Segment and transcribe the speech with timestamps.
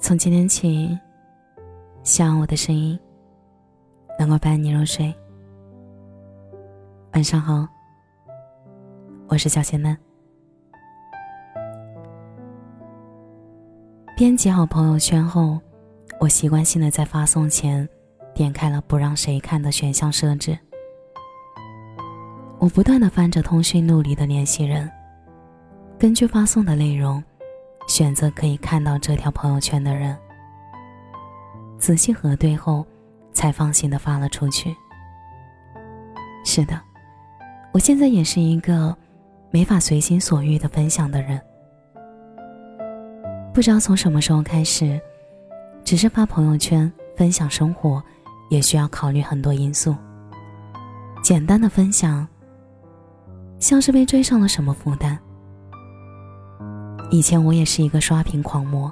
[0.00, 0.98] 从今天起，
[2.02, 2.98] 希望我的声音
[4.18, 5.14] 能够伴你入睡。
[7.12, 7.68] 晚上好，
[9.28, 9.96] 我是小仙嫩。
[14.16, 15.60] 编辑好朋友圈后，
[16.18, 17.86] 我习惯性的在发送前
[18.34, 20.58] 点开了不让谁看的选项设置。
[22.58, 24.90] 我不断的翻着通讯录里的联系人，
[25.98, 27.22] 根据发送的内容。
[27.90, 30.16] 选择可以看到这条朋友圈的人，
[31.76, 32.86] 仔细核对后，
[33.32, 34.72] 才放心的发了出去。
[36.44, 36.80] 是的，
[37.72, 38.96] 我现在也是一个
[39.50, 41.40] 没法随心所欲的分享的人。
[43.52, 45.00] 不知道从什么时候开始，
[45.82, 48.00] 只是发朋友圈分享生活，
[48.50, 49.96] 也需要考虑很多因素。
[51.24, 52.24] 简单的分享，
[53.58, 55.18] 像是被追上了什么负担。
[57.12, 58.90] 以前我也是一个刷屏狂魔，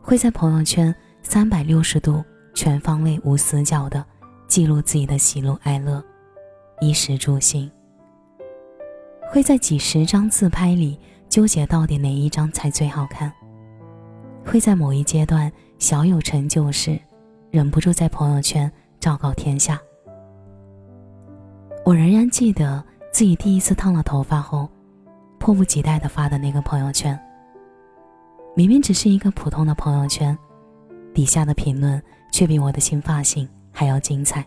[0.00, 2.24] 会在朋友圈三百六十度
[2.54, 4.04] 全方位无死角的
[4.46, 6.02] 记录自己的喜怒哀乐、
[6.80, 7.68] 衣食住行。
[9.28, 10.96] 会在几十张自拍里
[11.28, 13.32] 纠结到底哪一张才最好看。
[14.44, 16.96] 会在某一阶段小有成就时，
[17.50, 19.80] 忍不住在朋友圈昭告天下。
[21.84, 24.68] 我仍然记得自己第一次烫了头发后。
[25.38, 27.18] 迫不及待的发的那个朋友圈，
[28.54, 30.36] 明明只是一个普通的朋友圈，
[31.14, 34.44] 底下的评论却比我的新发型还要精彩。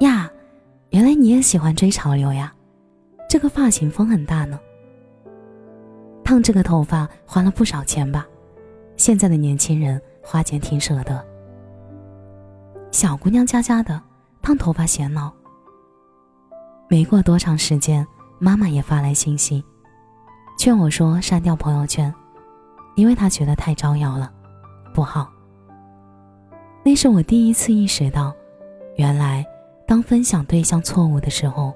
[0.00, 0.30] 呀，
[0.90, 2.52] 原来你也喜欢追潮流呀，
[3.28, 4.58] 这个发型风很大呢。
[6.24, 8.26] 烫这个头发花了不少钱吧？
[8.96, 11.24] 现在的年轻人花钱挺舍得。
[12.90, 14.00] 小姑娘家家的，
[14.42, 15.32] 烫头发显老。
[16.88, 18.06] 没过多长时间。
[18.42, 19.62] 妈妈也发来信息，
[20.58, 22.12] 劝我说删掉朋友圈，
[22.96, 24.32] 因为她觉得太招摇了，
[24.94, 25.30] 不好。
[26.82, 28.34] 那是我第一次意识到，
[28.96, 29.44] 原来
[29.86, 31.74] 当分享对象错误的时候，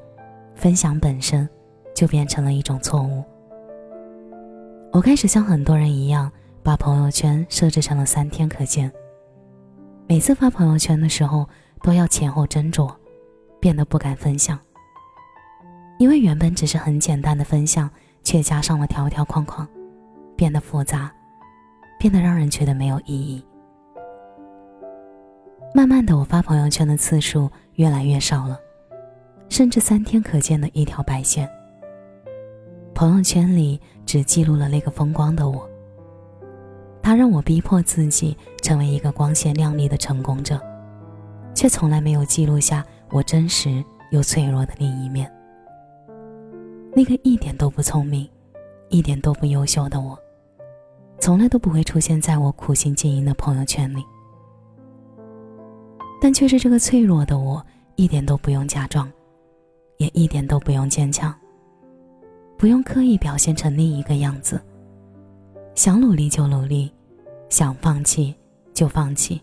[0.55, 1.47] 分享本身
[1.95, 3.23] 就变成了一种错误。
[4.91, 6.33] 我开始像很多人一样，
[6.63, 8.91] 把朋友圈设置成了三天可见。
[10.07, 11.47] 每次发朋友圈的时候，
[11.83, 12.91] 都要前后斟酌，
[13.61, 14.59] 变得不敢分享。
[15.99, 17.89] 因为原本只是很简单的分享，
[18.23, 19.67] 却加上了条条框框，
[20.37, 21.13] 变得复杂，
[21.99, 23.45] 变得让人觉得没有意义。
[25.73, 28.59] 慢慢的，我发朋友圈的次数越来越少了，
[29.49, 31.49] 甚至三天可见的一条白线。
[32.95, 35.69] 朋友圈里只记录了那个风光的我，
[37.03, 40.61] 他让我逼迫自己成为一个光鲜亮丽的成功者，
[41.55, 45.29] 却从来没有记录下我真实又脆弱的另一面。
[46.97, 48.29] 那个一点都不聪明、
[48.89, 50.17] 一点都不优秀的我，
[51.19, 54.05] 从来都不会出现在我苦心经营的朋友圈里。
[56.21, 57.61] 但却是这个脆弱的我，
[57.97, 59.11] 一点都不用假装，
[59.97, 61.35] 也一点都不用坚强，
[62.57, 64.61] 不用刻意表现成另一个样子。
[65.75, 66.93] 想努力就努力，
[67.49, 68.33] 想放弃
[68.73, 69.43] 就放弃，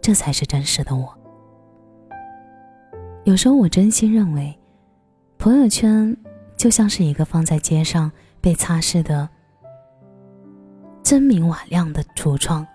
[0.00, 1.14] 这才是真实的我。
[3.24, 4.58] 有时候我真心认为，
[5.36, 6.16] 朋友圈。
[6.64, 8.10] 就像是一个放在街上
[8.40, 9.28] 被擦拭的
[11.02, 12.66] 真明瓦亮的橱窗，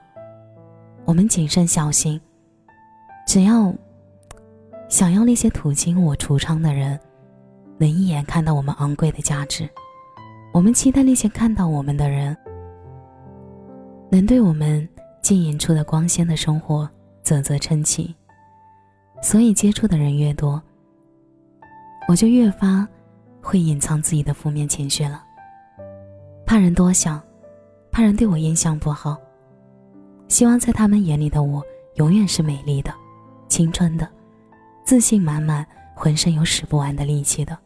[1.05, 2.21] 我们谨慎小心，
[3.25, 3.73] 只要
[4.89, 6.99] 想要那些途经我橱窗的人
[7.79, 9.67] 能一眼看到我们昂贵的价值，
[10.53, 12.37] 我们期待那些看到我们的人
[14.11, 14.87] 能对我们
[15.19, 16.87] 经营出的光鲜的生活
[17.23, 18.15] 啧啧称奇，
[19.19, 20.61] 所以接触的人越多，
[22.07, 22.87] 我就越发。
[23.41, 25.23] 会隐藏自己的负面情绪了，
[26.45, 27.21] 怕人多想，
[27.91, 29.17] 怕人对我印象不好。
[30.27, 31.63] 希望在他们眼里的我
[31.95, 32.93] 永远是美丽的、
[33.47, 34.07] 青春的、
[34.83, 37.57] 自信满满、浑身有使不完的力气的。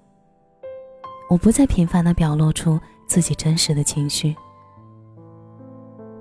[1.30, 4.36] 我不再频繁的表露出自己真实的情绪，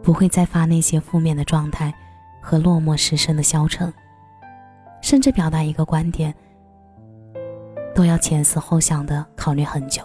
[0.03, 1.95] 不会再发那些负面的状态
[2.41, 3.93] 和落寞失声的消沉，
[5.01, 6.35] 甚至表达一个观点。
[7.95, 10.03] 都要前思后想的考虑很久。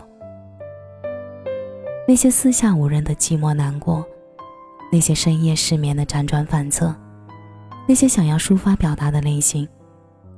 [2.07, 4.06] 那些四下无人的寂寞难过，
[4.92, 6.95] 那些深夜失眠的辗转反侧，
[7.88, 9.68] 那些想要抒发表达的内心，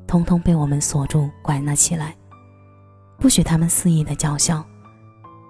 [0.08, 2.16] 通通被我们锁住关了起来，
[3.20, 4.66] 不许他们肆意的叫嚣，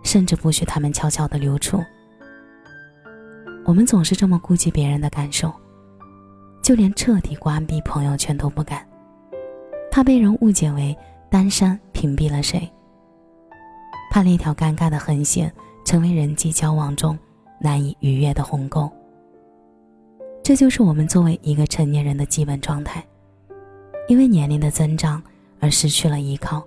[0.04, 1.81] 甚至不许他们悄悄的流出。
[3.66, 5.54] 我们总是这么顾及别人的感受，
[6.62, 8.86] 就连彻底关闭朋友圈都不敢，
[9.90, 10.98] 怕被人误解为。
[11.30, 12.70] 单山屏蔽了谁？
[14.12, 15.54] 怕那条尴尬的横线
[15.86, 17.18] 成为人际交往中
[17.60, 18.92] 难以逾越的鸿沟。
[20.44, 23.06] 这就是我们作为一个成年人的基本状态。
[24.08, 25.22] 因为年龄的增长
[25.60, 26.66] 而失去了依靠，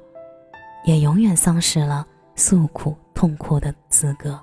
[0.84, 2.06] 也永远丧失了
[2.36, 4.38] 诉苦痛哭的资格。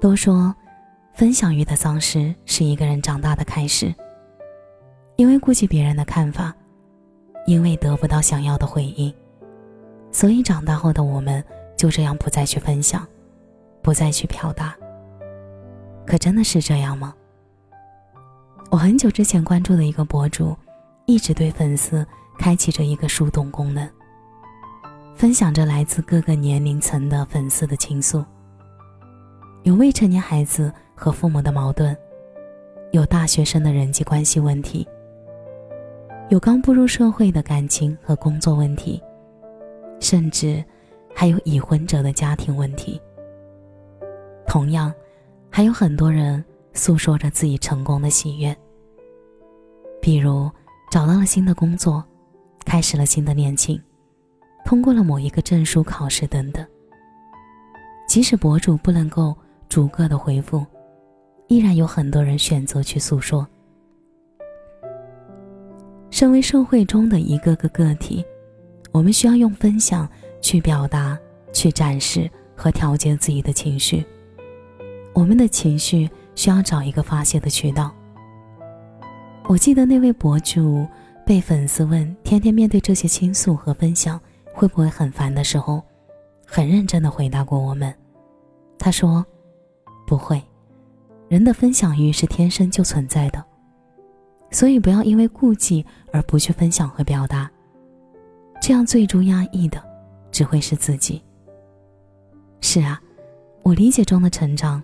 [0.00, 0.54] 都说，
[1.14, 3.92] 分享欲的丧失是一个人长大的开始。
[5.16, 6.54] 因为顾及别人的看法，
[7.46, 9.12] 因为得不到想要的回应，
[10.12, 11.42] 所以长大后的我们
[11.76, 13.06] 就这样不再去分享，
[13.82, 14.76] 不再去表达。
[16.06, 17.14] 可真的是这样吗？
[18.70, 20.56] 我很久之前关注的一个博主。
[21.08, 22.04] 一直对粉丝
[22.36, 23.88] 开启着一个树洞功能，
[25.14, 28.24] 分享着来自各个年龄层的粉丝的倾诉。
[29.62, 31.96] 有未成年孩子和父母的矛盾，
[32.90, 34.84] 有大学生的人际关系问题，
[36.28, 39.00] 有刚步入社会的感情和工作问题，
[40.00, 40.64] 甚至
[41.14, 43.00] 还有已婚者的家庭问题。
[44.46, 44.92] 同样，
[45.50, 48.56] 还有很多人诉说着自己成功的喜悦，
[50.00, 50.50] 比如。
[50.88, 52.02] 找到了新的工作，
[52.64, 53.78] 开始了新的恋情，
[54.64, 56.64] 通过了某一个证书考试等等。
[58.08, 59.36] 即使博主不能够
[59.68, 60.64] 逐个的回复，
[61.48, 63.46] 依然有很多人选择去诉说。
[66.16, 68.24] 身为社会中的一个个个体，
[68.90, 70.08] 我们需要用分享
[70.40, 71.18] 去表达、
[71.52, 72.26] 去展示
[72.56, 74.02] 和调节自己的情绪。
[75.12, 77.94] 我们的情绪需要找一个发泄的渠道。
[79.46, 80.86] 我记得那位博主
[81.26, 84.18] 被粉丝问：“天天面对这些倾诉和分享，
[84.54, 85.82] 会不会很烦？”的时候，
[86.46, 87.94] 很认真的回答过我们。
[88.78, 89.22] 他说
[90.08, 90.42] ：“不会，
[91.28, 93.44] 人的分享欲是天生就存在的，
[94.56, 97.50] 所以不要因为顾忌而不去分享和表达，
[98.62, 99.82] 这样最终压抑的
[100.32, 101.22] 只会是自己。”
[102.62, 102.98] 是啊，
[103.62, 104.82] 我理解中的成长，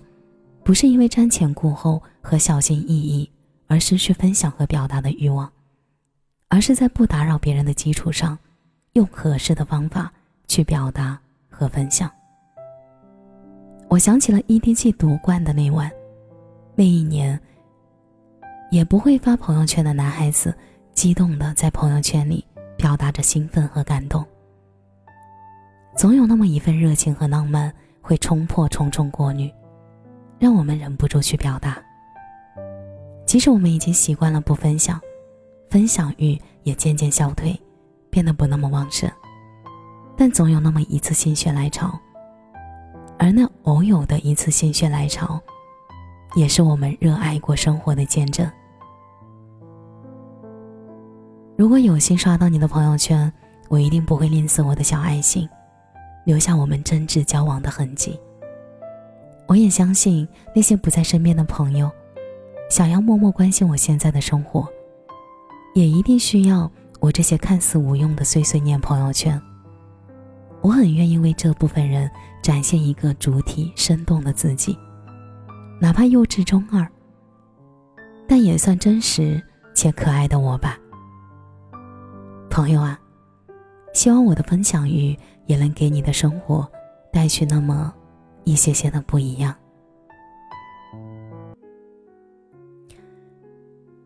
[0.62, 3.26] 不是因为瞻前顾后和小心翼翼。
[3.68, 5.50] 而失去分享和表达的欲望，
[6.48, 8.38] 而是在不打扰别人的基础上，
[8.92, 10.12] 用合适的方法
[10.46, 12.10] 去表达和分享。
[13.88, 15.90] 我想起了 EDG 夺冠的那晚，
[16.74, 17.40] 那一年，
[18.72, 20.56] 也不会发朋友圈的男孩子，
[20.94, 22.42] 激动的在朋友圈里
[22.74, 24.24] 表达着兴奋和感动。
[25.94, 27.70] 总有那么一份热情和浪漫，
[28.00, 29.52] 会冲破重重过滤，
[30.38, 31.76] 让我们忍不住去表达。
[33.26, 34.98] 即使我们已经习惯了不分享，
[35.68, 37.54] 分享欲也渐渐消退，
[38.08, 39.06] 变得不那么旺盛，
[40.16, 41.92] 但总有那么一次心血来潮，
[43.18, 45.38] 而那偶有的一次心血来潮，
[46.36, 48.50] 也是我们热爱过生活的见证。
[51.56, 53.30] 如果有幸刷到你的朋友圈，
[53.68, 55.48] 我一定不会吝啬我的小爱心，
[56.24, 58.18] 留下我们真挚交往的痕迹。
[59.46, 61.90] 我也相信那些不在身边的朋友。
[62.70, 64.66] 想要默默关心我现在的生活，
[65.74, 66.70] 也一定需要
[67.00, 69.38] 我这些看似无用的碎碎念朋友圈。
[70.62, 72.10] 我很愿意为这部分人
[72.42, 74.78] 展现一个主体生动的自己，
[75.80, 76.88] 哪怕幼稚中二，
[78.26, 79.42] 但也算真实
[79.74, 80.78] 且可爱的我吧。
[82.52, 83.00] 朋友啊，
[83.94, 86.70] 希望我的分享欲也能给你的生活
[87.10, 87.90] 带去那么
[88.44, 89.54] 一些些的不一样。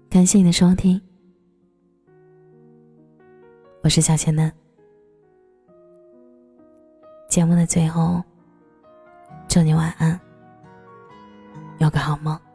[0.08, 1.02] 感谢你的收听，
[3.82, 4.50] 我是小千嫩。
[7.28, 8.22] 节目的最后，
[9.48, 10.20] 祝你晚安，
[11.78, 12.45] 有个好梦。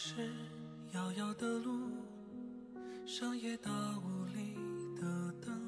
[0.00, 0.14] 是
[0.92, 1.90] 遥遥的路，
[3.04, 4.54] 上夜大雾里。
[4.94, 5.60] 的灯，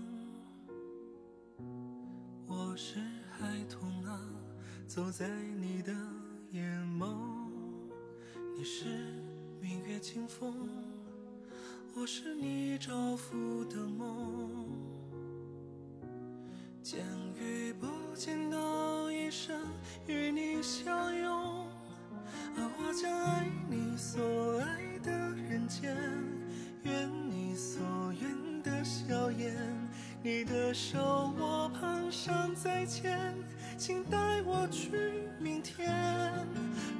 [2.46, 4.20] 我是孩童啊，
[4.86, 5.28] 走在
[5.60, 5.92] 你的
[6.52, 6.62] 眼
[6.96, 7.12] 眸。
[8.56, 8.86] 你是
[9.60, 10.54] 明月清风，
[11.96, 14.68] 我是你照拂的梦。
[16.84, 19.60] 见与不见的一生，
[20.06, 20.96] 与你相
[24.00, 25.94] 所爱的人间，
[26.84, 27.80] 愿你所
[28.18, 28.40] 愿。
[28.62, 29.54] 的笑颜，
[30.22, 33.34] 你的手我蹒跚在牵，
[33.78, 34.90] 请带我去
[35.38, 35.90] 明天。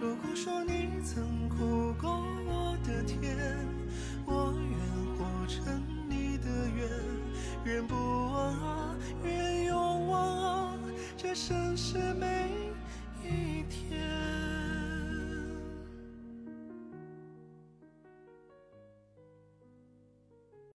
[0.00, 2.11] 如果说你曾哭过
[2.47, 3.37] 我的甜，
[4.25, 4.78] 我愿
[5.19, 6.88] 活成你的愿，
[7.64, 10.78] 愿不忘啊，愿永忘啊，
[11.16, 12.39] 这盛世美。